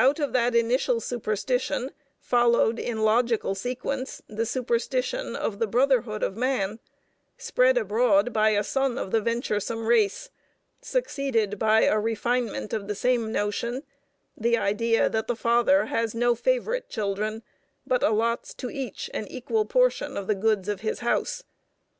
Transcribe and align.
Out 0.00 0.18
of 0.18 0.32
that 0.32 0.56
initial 0.56 0.98
superstition 0.98 1.92
followed, 2.18 2.80
in 2.80 3.04
logical 3.04 3.54
sequence, 3.54 4.20
the 4.26 4.44
superstition 4.44 5.36
of 5.36 5.60
the 5.60 5.68
Brotherhood 5.68 6.24
of 6.24 6.36
Man, 6.36 6.80
spread 7.38 7.78
abroad 7.78 8.32
by 8.32 8.48
a 8.48 8.64
son 8.64 8.98
of 8.98 9.12
the 9.12 9.20
venturesome 9.20 9.86
race; 9.86 10.28
succeeded 10.80 11.56
by 11.56 11.82
a 11.82 12.00
refinement 12.00 12.72
of 12.72 12.88
the 12.88 12.96
same 12.96 13.30
notion, 13.30 13.84
the 14.36 14.58
idea 14.58 15.08
that 15.08 15.28
the 15.28 15.36
Father 15.36 15.84
has 15.86 16.16
no 16.16 16.34
favorite 16.34 16.88
children, 16.88 17.44
but 17.86 18.02
allots 18.02 18.52
to 18.54 18.70
each 18.70 19.08
an 19.14 19.28
equal 19.28 19.64
portion 19.64 20.16
of 20.16 20.26
the 20.26 20.34
goods 20.34 20.68
of 20.68 20.80
His 20.80 20.98
house. 20.98 21.44